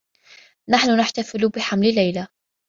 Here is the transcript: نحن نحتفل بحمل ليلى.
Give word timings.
نحن 0.69 0.97
نحتفل 0.97 1.49
بحمل 1.49 1.95
ليلى. 1.95 2.27